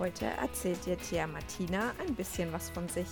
[0.00, 3.06] Heute erzählt dir Thea Martina ein bisschen was von sich.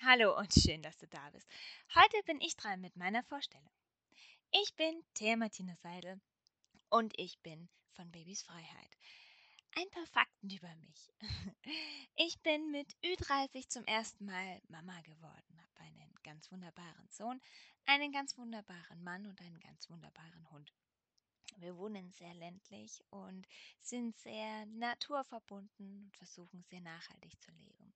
[0.00, 1.48] Hallo und schön, dass du da bist.
[1.96, 3.72] Heute bin ich dran mit meiner Vorstellung.
[4.52, 6.20] Ich bin Thea Martina Seidel
[6.90, 8.96] und ich bin von Babys Freiheit.
[9.74, 11.12] Ein paar Fakten über mich.
[12.14, 17.40] Ich bin mit Ü30 zum ersten Mal Mama geworden, habe einen ganz wunderbaren Sohn,
[17.86, 20.72] einen ganz wunderbaren Mann und einen ganz wunderbaren Hund.
[21.56, 23.46] Wir wohnen sehr ländlich und
[23.80, 27.94] sind sehr naturverbunden und versuchen sehr nachhaltig zu leben.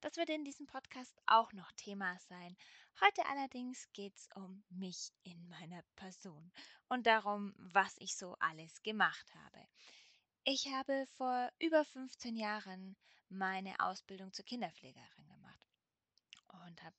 [0.00, 2.56] Das wird in diesem Podcast auch noch Thema sein.
[3.00, 6.50] Heute allerdings geht es um mich in meiner Person
[6.88, 9.66] und darum, was ich so alles gemacht habe.
[10.44, 12.96] Ich habe vor über 15 Jahren
[13.28, 15.60] meine Ausbildung zur Kinderpflegerin gemacht
[16.66, 16.96] und habe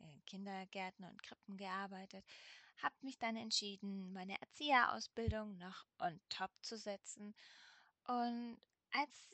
[0.00, 2.24] in Kindergärten und Krippen gearbeitet
[2.82, 7.34] habe mich dann entschieden, meine Erzieherausbildung noch on top zu setzen.
[8.06, 8.58] Und
[8.92, 9.28] als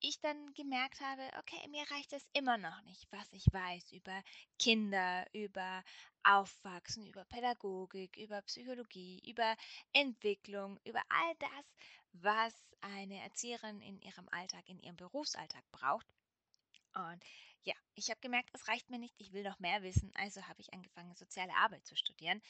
[0.00, 4.22] ich dann gemerkt habe, okay, mir reicht es immer noch nicht, was ich weiß über
[4.58, 5.82] Kinder, über
[6.22, 9.56] Aufwachsen, über Pädagogik, über Psychologie, über
[9.92, 11.76] Entwicklung, über all das,
[12.12, 16.06] was eine Erzieherin in ihrem Alltag, in ihrem Berufsalltag braucht.
[16.94, 17.24] Und
[17.64, 20.60] ja, ich habe gemerkt, es reicht mir nicht, ich will noch mehr wissen, also habe
[20.60, 22.40] ich angefangen, soziale Arbeit zu studieren.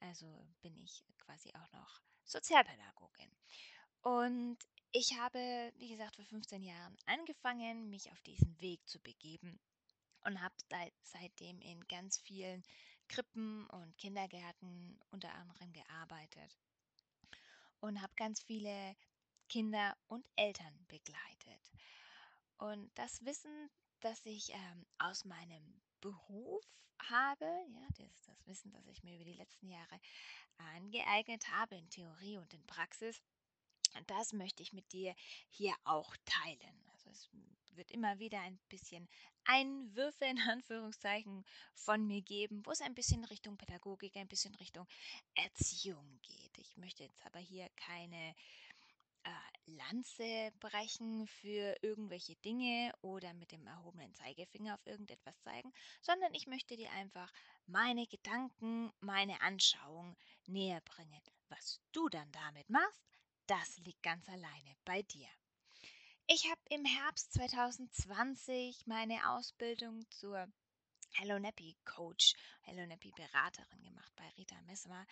[0.00, 0.26] Also
[0.62, 3.30] bin ich quasi auch noch Sozialpädagogin.
[4.02, 4.58] Und
[4.92, 9.60] ich habe, wie gesagt, vor 15 Jahren angefangen, mich auf diesen Weg zu begeben
[10.24, 10.54] und habe
[11.02, 12.62] seitdem in ganz vielen
[13.08, 16.58] Krippen und Kindergärten unter anderem gearbeitet
[17.80, 18.96] und habe ganz viele
[19.48, 21.72] Kinder und Eltern begleitet.
[22.58, 26.64] Und das Wissen, das ich ähm, aus meinem Beruf
[26.98, 30.00] habe, ja, das, das Wissen, das ich mir über die letzten Jahre
[30.76, 33.22] angeeignet habe in Theorie und in Praxis,
[34.06, 35.14] das möchte ich mit dir
[35.48, 36.84] hier auch teilen.
[36.92, 37.28] Also es
[37.72, 39.08] wird immer wieder ein bisschen
[39.44, 41.44] Einwürfe in Anführungszeichen
[41.74, 44.86] von mir geben, wo es ein bisschen Richtung Pädagogik, ein bisschen Richtung
[45.34, 46.58] Erziehung geht.
[46.58, 48.34] Ich möchte jetzt aber hier keine
[49.90, 56.46] Lanze brechen für irgendwelche Dinge oder mit dem erhobenen Zeigefinger auf irgendetwas zeigen, sondern ich
[56.46, 57.32] möchte dir einfach
[57.66, 61.20] meine Gedanken, meine Anschauung näher bringen.
[61.48, 63.02] Was du dann damit machst,
[63.48, 65.26] das liegt ganz alleine bei dir.
[66.28, 70.46] Ich habe im Herbst 2020 meine Ausbildung zur
[71.14, 75.04] Hello Nappy Coach, Hello Nappy Beraterin gemacht bei Rita Messmer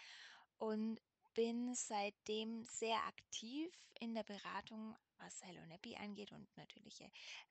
[0.58, 1.00] und
[1.38, 7.08] bin seitdem sehr aktiv in der Beratung, was Hello Nappy angeht und natürliche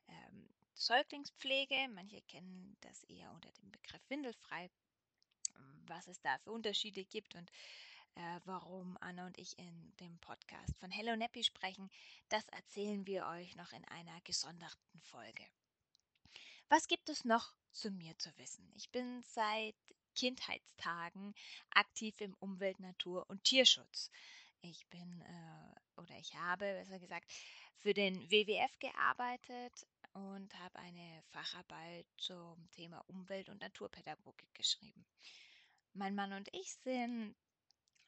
[0.10, 1.88] ähm, Säuglingspflege.
[1.94, 4.70] Manche kennen das eher unter dem Begriff Windelfrei,
[5.86, 7.50] was es da für Unterschiede gibt und
[8.16, 11.90] äh, warum Anna und ich in dem Podcast von Hello Nappy sprechen,
[12.28, 15.46] das erzählen wir euch noch in einer gesonderten Folge.
[16.68, 18.70] Was gibt es noch zu mir zu wissen?
[18.76, 19.78] Ich bin seit
[20.18, 21.36] Kindheitstagen
[21.70, 24.12] aktiv im Umwelt-, Natur- und Tierschutz.
[24.62, 27.32] Ich bin äh, oder ich habe, besser gesagt,
[27.78, 35.06] für den WWF gearbeitet und habe eine Facharbeit zum Thema Umwelt- und Naturpädagogik geschrieben.
[35.94, 37.36] Mein Mann und ich sind,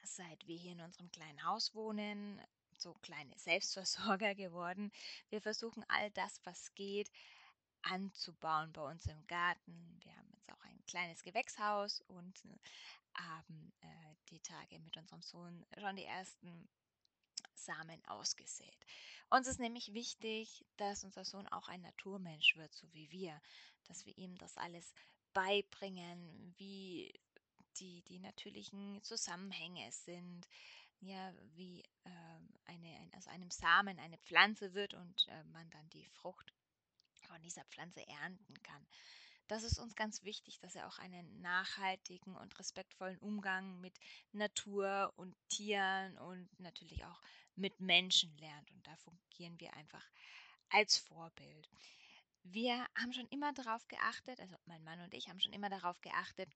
[0.03, 2.41] seit wir hier in unserem kleinen Haus wohnen,
[2.77, 4.91] so kleine Selbstversorger geworden.
[5.29, 7.11] Wir versuchen all das, was geht,
[7.81, 9.99] anzubauen bei uns im Garten.
[10.03, 12.57] Wir haben jetzt auch kleines Gewächshaus und äh,
[13.15, 16.67] haben äh, die Tage mit unserem Sohn schon die ersten
[17.53, 18.85] Samen ausgesät.
[19.29, 23.39] Uns ist nämlich wichtig, dass unser Sohn auch ein Naturmensch wird, so wie wir,
[23.87, 24.93] dass wir ihm das alles
[25.33, 27.13] beibringen, wie
[27.77, 30.47] die, die natürlichen Zusammenhänge sind,
[31.01, 32.09] ja, wie äh,
[32.65, 36.53] eine, ein, aus einem Samen eine Pflanze wird und äh, man dann die Frucht
[37.27, 38.87] von dieser Pflanze ernten kann.
[39.49, 43.99] Das ist uns ganz wichtig, dass er auch einen nachhaltigen und respektvollen Umgang mit
[44.31, 47.19] Natur und Tieren und natürlich auch
[47.55, 48.71] mit Menschen lernt.
[48.71, 50.07] Und da fungieren wir einfach
[50.69, 51.67] als Vorbild.
[52.43, 55.99] Wir haben schon immer darauf geachtet, also mein Mann und ich haben schon immer darauf
[56.01, 56.47] geachtet,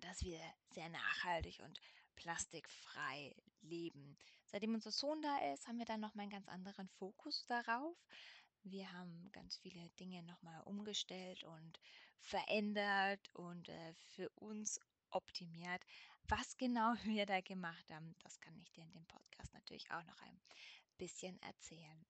[0.00, 1.80] dass wir sehr nachhaltig und
[2.16, 4.18] plastikfrei leben.
[4.46, 7.96] Seitdem unser Sohn da ist, haben wir dann noch mal einen ganz anderen Fokus darauf
[8.64, 11.78] Wir haben ganz viele Dinge nochmal umgestellt und
[12.20, 14.80] verändert und äh, für uns
[15.10, 15.82] optimiert.
[16.24, 20.04] Was genau wir da gemacht haben, das kann ich dir in dem Podcast natürlich auch
[20.04, 20.40] noch ein
[20.98, 22.06] bisschen erzählen.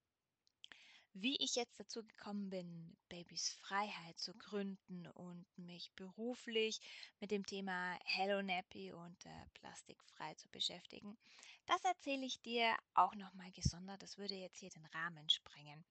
[1.14, 6.80] Wie ich jetzt dazu gekommen bin, Babys Freiheit zu gründen und mich beruflich
[7.18, 11.18] mit dem Thema Hello Nappy und äh, plastikfrei zu beschäftigen,
[11.66, 14.02] das erzähle ich dir auch nochmal gesondert.
[14.02, 15.84] Das würde jetzt hier den Rahmen sprengen.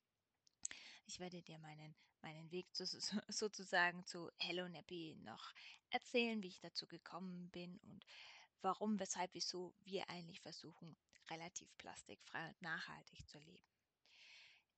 [1.09, 2.85] Ich werde dir meinen, meinen Weg zu,
[3.29, 5.53] sozusagen zu Hello Nappy noch
[5.89, 8.05] erzählen, wie ich dazu gekommen bin und
[8.61, 10.97] warum, weshalb, wieso wir eigentlich versuchen,
[11.29, 13.65] relativ plastikfrei und nachhaltig zu leben.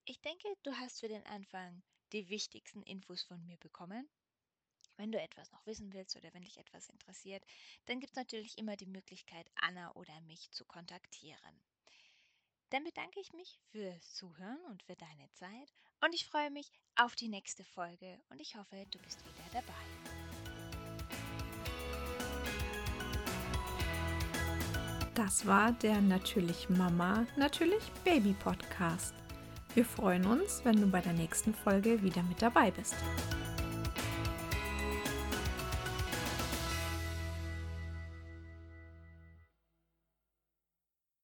[0.06, 1.82] Ich denke, du hast für den Anfang
[2.14, 4.08] die wichtigsten Infos von mir bekommen.
[4.98, 7.44] Wenn du etwas noch wissen willst oder wenn dich etwas interessiert,
[7.86, 11.62] dann gibt es natürlich immer die Möglichkeit, Anna oder mich zu kontaktieren.
[12.70, 15.74] Dann bedanke ich mich fürs Zuhören und für deine Zeit
[16.04, 19.74] und ich freue mich auf die nächste Folge und ich hoffe, du bist wieder dabei.
[25.16, 29.14] Das war der Natürlich Mama, Natürlich Baby Podcast.
[29.76, 32.96] Wir freuen uns, wenn du bei der nächsten Folge wieder mit dabei bist.